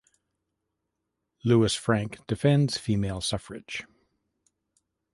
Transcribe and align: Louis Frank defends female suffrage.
Louis 1.45 1.75
Frank 1.75 2.25
defends 2.25 2.75
female 2.75 3.21
suffrage. 3.21 3.85